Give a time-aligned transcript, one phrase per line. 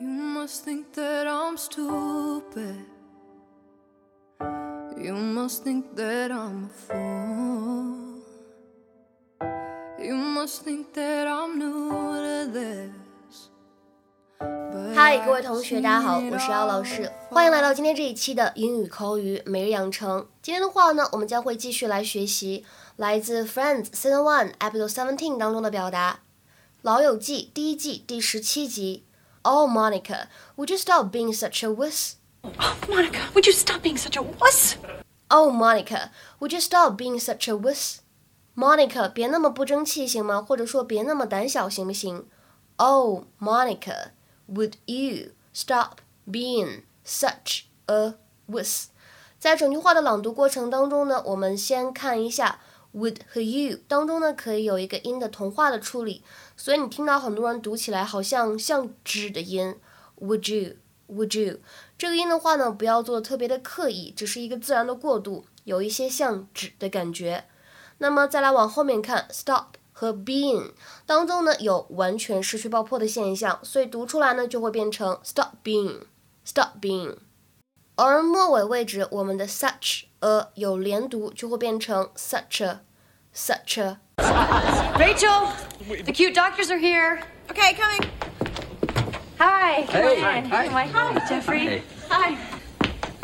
[0.00, 2.86] You must think that I'm stupid.
[4.96, 8.22] You must think that I'm a fool.
[10.02, 13.50] You must think that I'm new to this.
[14.94, 20.26] 嗨，各位同学，大家好，我是姚老师欢迎来到今天这一期的英语口语每日养成。
[20.40, 22.64] 今天的话呢，我们将会继续来学习
[22.96, 26.14] 来自《Friends》Season One Episode Seventeen 当中的表达，
[26.80, 29.04] 《老友记》第一季第十七集。
[29.43, 32.15] Oh, Monica, would you stop being such a wuss?
[32.43, 34.75] Oh, Monica, would you stop being such a wuss?
[35.29, 37.99] Oh, Monica, would you stop being such a wuss?
[38.55, 40.41] Monica，别那么不争气行吗？
[40.41, 42.25] 或者说别那么胆小行不行？
[42.77, 44.11] Oh, Monica,
[44.47, 45.97] would you stop
[46.29, 48.15] being such a
[48.49, 48.85] wuss？
[49.37, 52.59] 在整句话的朗读过程当中呢，我们先看一下
[52.94, 56.22] would 和 you 当中呢，可以有一个音的同化的处理，
[56.56, 59.74] 所以你听到很多人读起来好像像纸的音
[60.20, 60.76] ，would you。
[61.12, 61.58] Would you
[61.98, 67.46] 这个音的话呢，不要做特别的刻意，只是一个自然的过渡，有一些像纸的感觉。
[67.98, 70.70] 那么再来往后面看，stop 和 being
[71.06, 77.16] 当中呢有完全失去爆破的现象，所以读出来呢就会变成 stop being，stop being。
[77.96, 83.97] 而末尾位置我们的 such a 有连读，就会变成 such a，such a。
[84.97, 85.47] Rachel,
[86.03, 87.19] the cute doctors are here.
[87.49, 88.09] Okay, coming.
[89.37, 89.83] Hi.
[89.83, 90.23] Come Hey.
[90.23, 90.49] on in.
[90.49, 90.67] Hi.
[90.67, 90.87] Come on.
[91.17, 91.59] Hi, Jeffrey.
[91.67, 91.81] Hey.
[92.09, 92.37] Hi.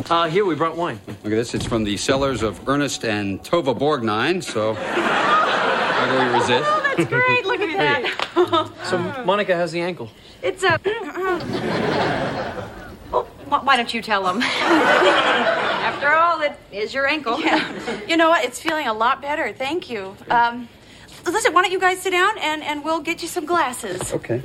[0.10, 1.00] Uh, here, we brought wine.
[1.08, 1.54] Look at this.
[1.54, 6.70] It's from the cellars of Ernest and Tova Borgnine, so how do we resist?
[6.98, 7.46] That's great.
[7.46, 8.70] Look at that.
[8.90, 10.10] So, Monica has the ankle.
[10.42, 10.78] It's a.
[13.12, 14.42] Well, wh- why don't you tell them?
[15.87, 17.41] After all, it is your ankle.
[17.41, 17.63] Yeah.
[18.09, 18.45] You know what?
[18.45, 19.53] It's feeling a lot better.
[19.53, 20.17] Thank you.
[20.31, 20.69] Um,
[21.25, 24.13] listen, why don't you guys sit down and, and we'll get you some glasses.
[24.13, 24.43] Okay.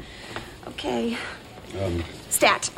[0.67, 1.17] Okay.
[1.81, 2.69] Um, Stat.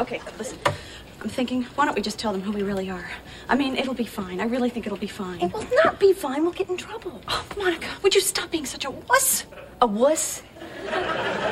[0.00, 0.58] okay, listen.
[1.22, 3.10] I'm thinking, why don't we just tell them who we really are?
[3.48, 4.40] I mean, it'll be fine.
[4.40, 5.40] I really think it'll be fine.
[5.40, 6.42] It will not be fine.
[6.42, 7.20] We'll get in trouble.
[7.28, 9.44] Oh, Monica, would you stop being such a wuss?
[9.80, 10.42] A wuss?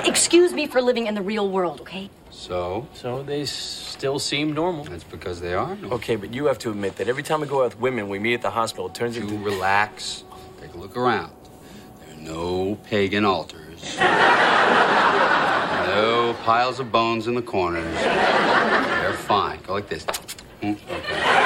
[0.05, 2.09] Excuse me for living in the real world, okay?
[2.31, 4.85] so So, they still seem normal.
[4.85, 5.77] that's because they are.
[5.91, 8.19] Okay, but you have to admit that every time we go out with women we
[8.19, 9.39] meet at the hospital, it turns You into.
[9.39, 10.25] relax.
[10.61, 11.33] Take a look around.
[12.05, 13.97] There are no pagan altars.
[15.87, 17.95] no piles of bones in the corners.
[17.95, 19.59] They're fine.
[19.67, 20.05] Go like this.
[20.61, 21.46] Hmm, Okay.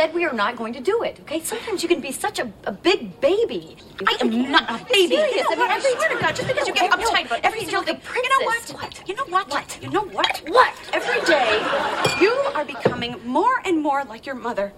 [0.00, 1.40] Said we are not going to do it, okay?
[1.40, 3.76] Sometimes you can be such a, a big baby.
[4.06, 5.16] I am not a baby.
[5.16, 5.44] Serious.
[5.50, 5.70] You know I mean, what?
[5.70, 8.00] I every swear to God, just because you get uptight about every every single little
[8.00, 8.24] thing.
[8.24, 8.62] You know what?
[8.78, 8.92] What?
[9.08, 9.46] You know what?
[9.54, 9.68] What?
[9.82, 10.34] You know what?
[10.56, 10.72] What?
[10.98, 11.60] Every day,
[12.22, 14.72] you are becoming more and more like your mother.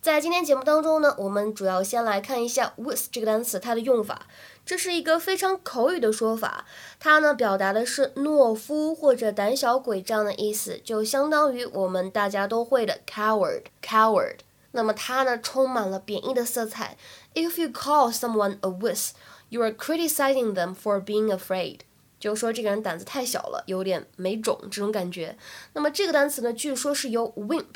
[0.00, 4.22] 在今天节目当中呢，我们主要先来看一下 wuss 这个单词它的用法。
[4.64, 6.64] 这是一个非常口语的说法，
[6.98, 14.38] 它呢表达的是懦夫或者胆小鬼这样的意思，就相当于我们大家都会的 coward coward。
[14.72, 16.96] 那么它呢充满了贬义的色彩。
[17.34, 19.12] If you call someone a wuss,
[19.48, 21.80] you are criticizing them for being afraid。
[22.20, 25.38] 就是说这个人胆子太小了，有点没种这种感觉。
[25.72, 27.74] 那么这个单词呢，据说是由 wimp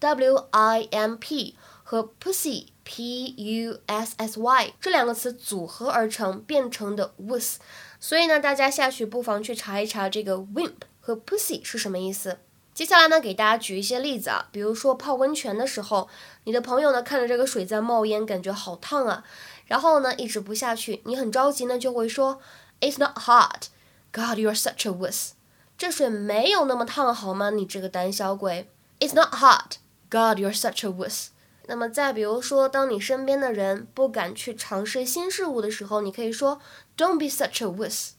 [0.00, 7.56] W I M P 和 pussy P U S S Y 这两个词组合而成，变成的 wuss。
[8.00, 12.38] 所以呢，大家下去不妨去查一查这个 wimp 和 pussy 是什么意思。
[12.74, 16.08] 接下来呢，给大家举一些例子啊，比如说泡温泉的时候，
[16.42, 19.22] 你的朋友呢看着这个水在冒烟，感觉好烫啊，
[19.66, 22.40] 然后呢一直不下去，你很着急呢就会说
[22.80, 23.68] It's not hot.
[24.10, 25.34] God, you're such a wuss.
[25.78, 27.50] 这水没有那么烫好吗？
[27.50, 28.68] 你这个胆小鬼。
[28.98, 29.76] It's not hot.
[30.10, 31.28] God, you're such a wuss.
[31.66, 36.60] 那么再比如说，当你身边的人不敢去尝试新事物的时候，你可以说
[36.96, 38.10] Don't be such a wuss.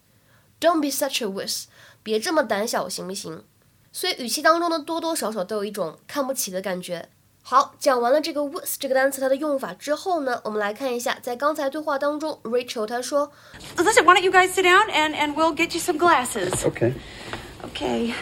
[0.61, 1.65] Don't be such a wuss.
[2.01, 3.43] 别这么胆小，行不行？
[3.95, 7.07] 所以语气当中呢，多多少少都有一种看不起的感觉。
[7.41, 13.31] 好，讲完了这个 wuss 这个单词它的用法之后呢，我们来看一下，在刚才对话当中，Rachel 她说
[13.77, 16.51] Listen, why don't you guys sit down and, and we'll get you some glasses.
[16.65, 16.93] Okay.
[17.63, 18.13] Okay.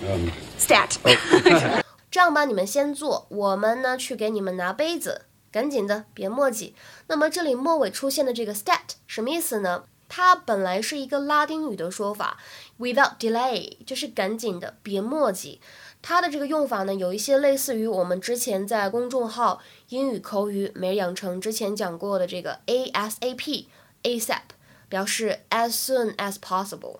[0.00, 0.30] Um,
[0.60, 0.94] Stat.
[2.08, 6.76] 这样吧，你们先坐，我们呢去给你们拿杯子，赶紧的，别墨迹。
[7.08, 9.82] 那么这里末尾出现的这个 stat 什么意思呢？
[10.08, 12.38] 它本来是一个拉丁语的说法
[12.78, 15.60] ，without delay 就是赶紧的，别墨迹。
[16.00, 23.66] 它的这个用法呢，有一些类似于我们之前在公众号英语口语每日养成之前讲过的这个 ASAP
[24.04, 24.40] ASAP，
[24.88, 26.98] 表示 as soon as possible。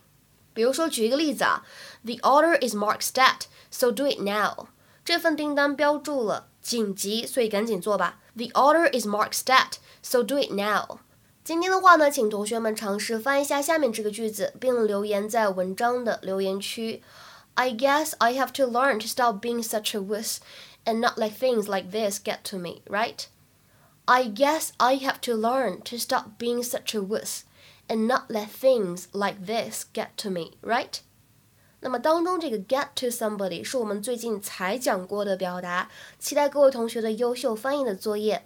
[0.52, 1.64] 比如说，举一个例子啊
[2.02, 4.66] ，The order is marked stat, so do it now。
[5.04, 8.20] 这份订单标注了紧急，所以赶紧做吧。
[8.34, 10.98] The order is marked stat, so do it now.
[11.45, 17.01] 今天的话呢，请同学们尝试翻译一下下面这个句子，并留言在文章的留言区。
[17.55, 20.37] I guess I have to learn to stop being such a wuss
[20.85, 23.25] and not let things like this get to me, right?
[24.05, 27.41] I guess I have to learn to stop being such a wuss
[27.87, 30.99] and not let things like this get to me, right?
[31.81, 38.45] 那么当中这个 get to somebody 是我们最近才讲过的表达，期待各位同学的优秀翻译的作业。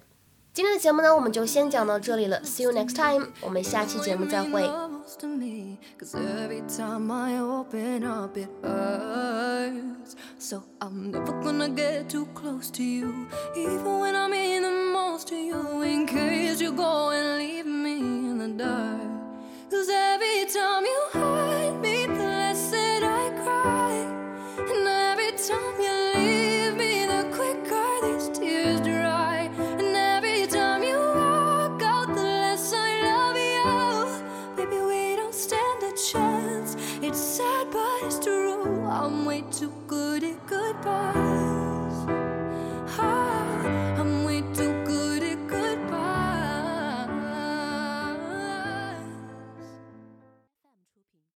[0.52, 2.40] 今天的节目呢，我们就先讲到这里了。
[2.42, 4.66] See you next time，我们下期节目再会。
[5.20, 12.08] to me Cause every time I open up it hurts So I'm never gonna get
[12.10, 13.12] too close to you
[13.54, 18.00] Even when I mean the most to you In case you go and leave me
[18.00, 19.00] in the dark
[19.70, 21.19] Cause every time you
[40.73, 41.20] goodbye.